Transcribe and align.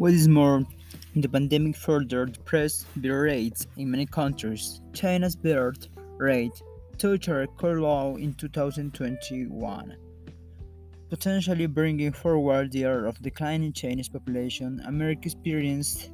What 0.00 0.14
is 0.14 0.28
more, 0.28 0.64
the 1.14 1.28
pandemic 1.28 1.76
further 1.76 2.24
depressed 2.24 2.86
birth 2.96 3.22
rates 3.22 3.66
in 3.76 3.90
many 3.90 4.06
countries. 4.06 4.80
China's 4.94 5.36
birth 5.36 5.88
rate 6.16 6.62
touched 6.96 7.28
a 7.28 7.34
record 7.34 7.80
low 7.80 8.16
in 8.16 8.32
2021, 8.32 9.96
potentially 11.10 11.66
bringing 11.66 12.12
forward 12.12 12.72
the 12.72 12.78
year 12.78 13.04
of 13.04 13.20
declining 13.20 13.74
Chinese 13.74 14.08
population. 14.08 14.80
America 14.86 15.26
experienced 15.26 16.12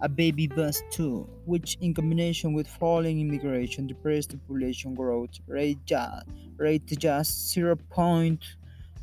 a 0.00 0.08
baby 0.08 0.46
bust 0.46 0.82
too, 0.90 1.28
which 1.44 1.76
in 1.82 1.92
combination 1.92 2.54
with 2.54 2.66
falling 2.66 3.20
immigration 3.20 3.86
depressed 3.86 4.30
the 4.30 4.38
population 4.38 4.94
growth 4.94 5.38
rate 5.46 5.84
just, 5.84 6.24
rate 6.56 6.86
just 6.86 7.54
0.1% 7.54 8.38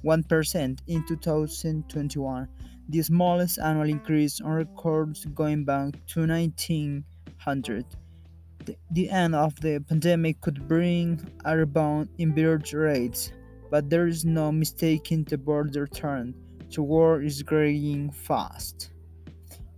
in 0.04 1.06
2021 1.08 2.48
the 2.90 3.02
smallest 3.02 3.60
annual 3.60 3.88
increase 3.90 4.42
on 4.42 4.52
record 4.52 5.18
going 5.34 5.64
back 5.64 5.94
to 6.08 6.28
1900. 6.28 7.86
The, 8.66 8.76
the 8.92 9.10
end 9.10 9.36
of 9.36 9.60
the 9.62 9.80
pandemic 9.80 10.42
could 10.42 10.68
bring 10.68 11.20
a 11.46 11.58
rebound 11.58 12.10
in 12.18 12.32
birth 12.32 12.74
rates, 12.74 13.32
but 13.72 13.90
there 13.90 14.08
is 14.08 14.26
no 14.26 14.52
mistaking 14.52 15.24
the 15.24 15.38
border 15.38 15.88
trend. 15.88 16.36
The 16.74 16.84
world 16.84 17.24
is 17.24 17.42
growing 17.42 18.12
fast. 18.12 18.92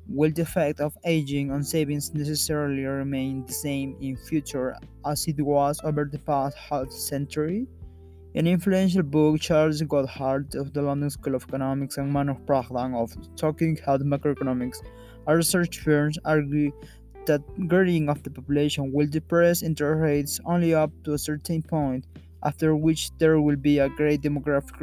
Will 0.08 0.32
the 0.32 0.44
effect 0.44 0.80
of 0.80 0.96
aging 1.04 1.52
on 1.52 1.64
savings 1.64 2.14
necessarily 2.14 2.84
remain 2.86 3.46
the 3.46 3.54
same 3.54 3.98
in 4.00 4.16
future 4.16 4.78
as 5.06 5.28
it 5.28 5.42
was 5.42 5.80
over 5.84 6.06
the 6.12 6.20
past 6.20 6.58
half 6.58 6.92
century? 6.92 7.68
In 8.36 8.48
influential 8.48 9.02
book, 9.02 9.40
Charles 9.40 9.82
Goodhart 9.82 10.56
of 10.56 10.74
the 10.74 10.82
London 10.82 11.10
School 11.10 11.36
of 11.36 11.44
Economics 11.44 11.98
and 11.98 12.14
Manoj 12.14 12.46
Pradhan 12.46 12.94
of 12.94 13.16
Talking 13.38 13.78
Heads 13.78 14.04
Macroeconomics, 14.04 14.80
our 15.26 15.38
research 15.38 15.80
firms 15.80 16.20
argue 16.26 16.74
that 17.28 17.40
growing 17.70 18.10
of 18.10 18.22
the 18.24 18.30
population 18.30 18.92
will 18.92 19.08
depress 19.08 19.64
interest 19.64 20.02
rates 20.02 20.40
only 20.46 20.74
up 20.74 20.92
to 21.06 21.14
a 21.14 21.18
certain 21.18 21.64
point, 21.64 22.08
after 22.44 22.76
which 22.76 23.10
there 23.20 23.40
will 23.40 23.56
be 23.56 23.80
a 23.80 23.88
great 23.88 24.22
demographic 24.22 24.82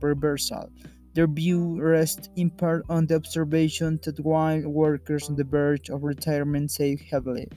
reversal. 0.00 0.70
Their 1.12 1.26
view 1.26 1.78
rests 1.82 2.30
in 2.36 2.48
part 2.48 2.86
on 2.88 3.06
the 3.06 3.16
observation 3.16 4.00
that 4.04 4.18
while 4.20 4.62
workers 4.62 5.28
on 5.28 5.36
the 5.36 5.44
verge 5.44 5.90
of 5.90 6.04
retirement 6.04 6.70
save 6.70 7.02
heavily, 7.02 7.48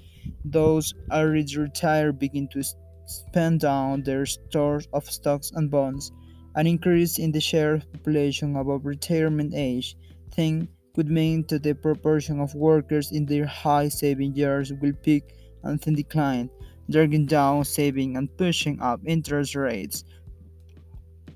those 0.43 0.93
already 1.09 1.55
retired 1.55 2.19
begin 2.19 2.49
to 2.49 2.63
spend 3.07 3.61
down 3.61 4.03
their 4.03 4.25
stores 4.25 4.87
of 4.93 5.09
stocks 5.09 5.51
and 5.55 5.71
bonds. 5.71 6.11
An 6.55 6.67
increase 6.67 7.19
in 7.19 7.31
the 7.31 7.41
share 7.41 7.75
of 7.75 7.91
population 7.91 8.55
above 8.55 8.85
retirement 8.85 9.53
age 9.55 9.95
thing 10.31 10.67
could 10.95 11.09
mean 11.09 11.45
that 11.47 11.63
the 11.63 11.73
proportion 11.73 12.39
of 12.39 12.55
workers 12.55 13.11
in 13.11 13.25
their 13.25 13.45
high 13.45 13.87
saving 13.87 14.35
years 14.35 14.73
will 14.81 14.93
peak 15.03 15.35
and 15.63 15.79
then 15.79 15.93
decline, 15.93 16.49
dragging 16.89 17.25
down 17.25 17.63
saving 17.63 18.17
and 18.17 18.35
pushing 18.37 18.79
up 18.81 18.99
interest 19.05 19.55
rates. 19.55 20.03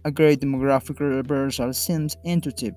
A 0.03 0.11
great 0.11 0.39
demographic 0.39 0.99
reversal 0.99 1.73
seems 1.73 2.17
intuitive, 2.23 2.73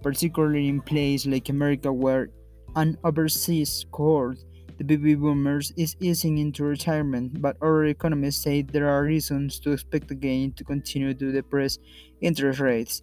particularly 0.00 0.68
in 0.68 0.80
places 0.80 1.26
like 1.26 1.48
America 1.48 1.92
where 1.92 2.28
an 2.76 2.96
overseas 3.02 3.84
cohort 3.90 4.38
the 4.78 4.84
baby 4.84 5.16
boomers 5.16 5.72
is 5.76 5.96
easing 5.98 6.38
into 6.38 6.62
retirement, 6.62 7.42
but 7.42 7.56
other 7.60 7.86
economists 7.86 8.42
say 8.42 8.62
there 8.62 8.88
are 8.88 9.02
reasons 9.02 9.58
to 9.60 9.72
expect 9.72 10.10
again 10.12 10.52
to 10.52 10.62
continue 10.62 11.12
to 11.14 11.32
depress 11.32 11.78
interest 12.20 12.60
rates. 12.60 13.02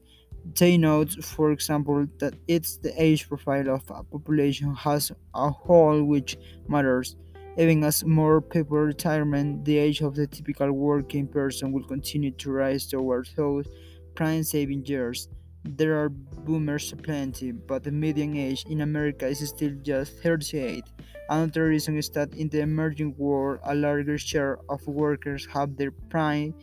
They 0.57 0.77
note, 0.77 1.11
for 1.23 1.51
example, 1.51 2.07
that 2.19 2.35
it's 2.47 2.77
the 2.77 2.93
age 3.01 3.27
profile 3.27 3.69
of 3.69 3.83
a 3.89 4.03
population 4.03 4.75
as 4.85 5.11
a 5.33 5.49
whole 5.49 6.03
which 6.03 6.37
matters. 6.69 7.17
Even 7.57 7.83
as 7.83 8.05
more 8.05 8.41
people 8.41 8.77
retirement, 8.77 9.65
the 9.65 9.77
age 9.77 10.01
of 10.01 10.15
the 10.15 10.27
typical 10.27 10.71
working 10.71 11.27
person 11.27 11.73
will 11.73 11.83
continue 11.83 12.31
to 12.31 12.51
rise 12.51 12.85
towards 12.85 13.33
those 13.35 13.65
prime 14.13 14.43
saving 14.43 14.85
years. 14.85 15.27
There 15.67 15.99
are 16.01 16.09
boomers 16.09 16.93
plenty, 17.01 17.51
but 17.51 17.83
the 17.83 17.91
median 17.91 18.37
age 18.37 18.65
in 18.69 18.81
America 18.81 19.27
is 19.27 19.39
still 19.49 19.73
just 19.81 20.21
38. 20.21 20.83
Another 21.29 21.65
reason 21.69 21.97
is 21.97 22.09
that 22.11 22.33
in 22.35 22.49
the 22.49 22.61
emerging 22.61 23.15
world, 23.17 23.59
a 23.63 23.73
larger 23.73 24.17
share 24.19 24.59
of 24.69 24.85
workers 24.87 25.47
have 25.47 25.75
their 25.75 25.91
prime 25.91 26.53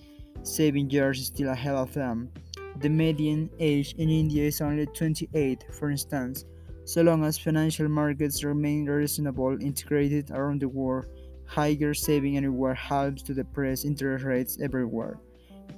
saving 0.44 0.88
years 0.90 1.26
still 1.26 1.48
ahead 1.48 1.74
of 1.74 1.92
them. 1.92 2.30
The 2.78 2.88
median 2.88 3.50
age 3.58 3.94
in 3.98 4.08
India 4.08 4.46
is 4.46 4.60
only 4.60 4.86
28, 4.86 5.64
for 5.72 5.90
instance. 5.90 6.44
So 6.84 7.02
long 7.02 7.24
as 7.24 7.38
financial 7.38 7.88
markets 7.88 8.44
remain 8.44 8.86
reasonable 8.86 9.60
integrated 9.60 10.30
around 10.30 10.60
the 10.60 10.69
world, 10.69 11.06
higher 11.44 11.92
saving 11.92 12.36
anywhere 12.36 12.74
helps 12.74 13.22
to 13.24 13.34
depress 13.34 13.84
interest 13.84 14.24
rates 14.24 14.58
everywhere. 14.62 15.19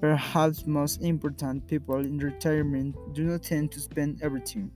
Perhaps 0.01 0.67
most 0.67 1.01
important, 1.03 1.67
people 1.67 2.01
in 2.01 2.19
retirement 2.19 2.95
do 3.15 3.25
not 3.25 3.43
tend 3.43 3.73
to 3.73 3.81
spend 3.81 4.23
everything, 4.23 4.71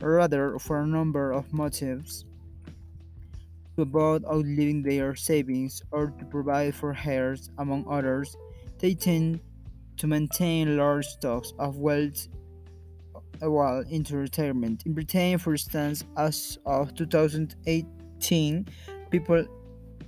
rather, 0.00 0.58
for 0.58 0.80
a 0.80 0.86
number 0.86 1.32
of 1.32 1.52
motives 1.52 2.24
to 3.76 3.82
avoid 3.82 4.24
outliving 4.24 4.82
their 4.82 5.14
savings 5.14 5.82
or 5.90 6.10
to 6.18 6.24
provide 6.24 6.74
for 6.74 6.96
heirs, 7.04 7.50
among 7.58 7.86
others, 7.88 8.36
they 8.78 8.94
tend 8.94 9.40
to 9.96 10.06
maintain 10.06 10.76
large 10.76 11.06
stocks 11.06 11.52
of 11.58 11.76
wealth 11.76 12.28
while 13.40 13.80
into 13.90 14.16
retirement. 14.16 14.82
In 14.86 14.94
Britain, 14.94 15.38
for 15.38 15.52
instance, 15.52 16.04
as 16.16 16.58
of 16.66 16.94
2018, 16.94 18.66
people 19.10 19.46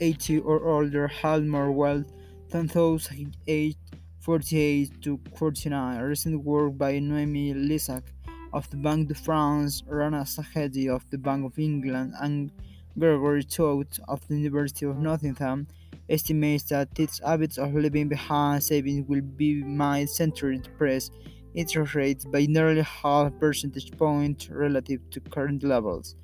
80 0.01 0.41
or 0.41 0.67
older 0.67 1.09
had 1.09 1.45
more 1.45 1.71
wealth 1.71 2.11
than 2.49 2.67
those 2.67 3.09
aged 3.47 3.79
48 4.23 5.03
to 5.03 5.19
49. 5.37 5.97
A 5.99 6.07
recent 6.07 6.45
work 6.45 6.79
by 6.79 6.95
Noëmie 6.95 7.57
Lisack 7.57 8.05
of 8.53 8.71
the 8.71 8.77
Banque 8.77 9.09
de 9.09 9.15
France, 9.15 9.83
Rana 9.89 10.23
Sajedi 10.23 10.89
of 10.89 11.05
the 11.11 11.19
Bank 11.19 11.45
of 11.45 11.59
England, 11.59 12.15
and 12.21 12.53
Gregory 12.97 13.43
Todt 13.43 13.99
of 14.07 14.27
the 14.29 14.37
University 14.37 14.87
of 14.87 14.99
Nottingham 14.99 15.67
estimates 16.09 16.65
that 16.65 16.89
its 17.01 17.19
habits 17.19 17.59
of 17.59 17.75
living 17.75 18.09
behind 18.09 18.63
savings 18.63 19.09
will 19.09 19.23
be 19.23 19.65
might 19.65 20.09
century 20.09 20.59
depress 20.59 21.11
interest 21.55 21.97
rates 21.97 22.25
by 22.25 22.47
nearly 22.47 22.83
half 22.83 23.37
percentage 23.41 23.91
point 23.99 24.49
relative 24.53 25.01
to 25.11 25.19
current 25.19 25.65
levels. 25.65 26.15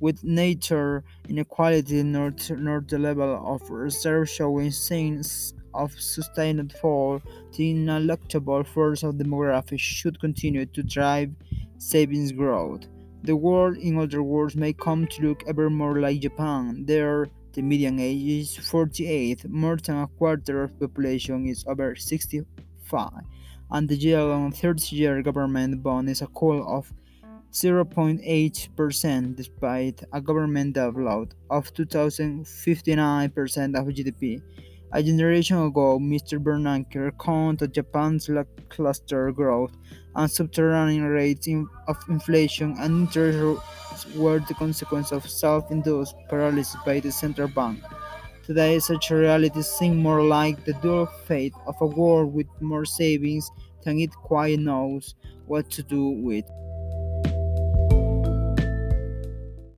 With 0.00 0.24
nature 0.24 1.04
inequality 1.28 2.02
not, 2.02 2.50
north 2.50 2.88
the 2.88 2.98
level 2.98 3.40
of 3.46 3.70
reserve 3.70 4.28
showing 4.28 4.72
signs 4.72 5.54
of 5.74 5.98
sustained 6.00 6.72
fall, 6.74 7.20
the 7.56 7.74
ineluctable 7.74 8.66
force 8.66 9.02
of 9.02 9.16
demographics 9.16 9.80
should 9.80 10.20
continue 10.20 10.66
to 10.66 10.82
drive 10.82 11.30
savings 11.78 12.32
growth. 12.32 12.86
The 13.22 13.36
world, 13.36 13.76
in 13.78 13.98
other 13.98 14.22
words, 14.22 14.56
may 14.56 14.72
come 14.72 15.06
to 15.06 15.28
look 15.28 15.42
ever 15.46 15.70
more 15.70 16.00
like 16.00 16.20
Japan. 16.20 16.84
There, 16.86 17.28
the 17.52 17.62
median 17.62 17.98
age 17.98 18.26
is 18.26 18.56
48, 18.56 19.48
more 19.48 19.76
than 19.76 19.98
a 19.98 20.06
quarter 20.06 20.64
of 20.64 20.78
the 20.78 20.88
population 20.88 21.46
is 21.46 21.64
over 21.66 21.94
65, 21.94 23.10
and 23.70 23.88
the 23.88 23.96
yield 23.96 24.30
on 24.30 24.52
30 24.52 24.96
year 24.96 25.22
government 25.22 25.82
bond 25.82 26.10
is 26.10 26.22
a 26.22 26.26
call 26.26 26.62
of 26.66 26.92
0.8% 27.54 29.36
despite 29.36 30.02
a 30.12 30.20
government 30.20 30.74
debt 30.74 30.96
load 30.96 31.34
of 31.50 31.72
2,059% 31.72 33.78
of 33.78 33.86
GDP. 33.86 34.42
A 34.94 35.02
generation 35.02 35.58
ago, 35.58 35.98
Mr. 35.98 36.38
Bernanke 36.40 36.94
recounted 36.94 37.74
Japan's 37.74 38.28
lackluster 38.28 39.32
growth 39.32 39.72
and 40.14 40.30
subterranean 40.30 41.02
rates 41.02 41.48
of 41.88 41.96
inflation 42.08 42.76
and 42.78 43.08
interest 43.08 43.60
were 44.14 44.38
the 44.38 44.54
consequence 44.54 45.10
of 45.10 45.28
self-induced 45.28 46.14
paralysis 46.28 46.76
by 46.86 47.00
the 47.00 47.10
central 47.10 47.48
bank. 47.48 47.82
Today, 48.46 48.78
such 48.78 49.10
a 49.10 49.16
reality 49.16 49.62
seems 49.62 49.96
more 49.96 50.22
like 50.22 50.64
the 50.64 50.74
dual 50.74 51.06
fate 51.26 51.54
of 51.66 51.74
a 51.80 51.86
world 51.86 52.32
with 52.32 52.46
more 52.60 52.84
savings 52.84 53.50
than 53.82 53.98
it 53.98 54.10
quite 54.14 54.60
knows 54.60 55.16
what 55.46 55.72
to 55.72 55.82
do 55.82 56.10
with. 56.10 56.44